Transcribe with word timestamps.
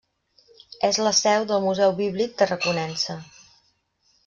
És 0.89 0.97
la 1.07 1.11
seu 1.17 1.45
del 1.51 1.61
Museu 1.67 1.95
Bíblic 2.01 2.35
Tarraconense. 2.41 3.21